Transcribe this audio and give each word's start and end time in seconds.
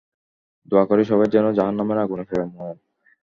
দোয়া 0.67 0.85
করি 0.89 1.03
সবাই 1.05 1.27
যেন 1.29 1.45
জাহান্নামের 1.57 1.97
আগুনে 1.97 2.23
পুড়ে 2.29 2.45
মরেন! 2.49 2.77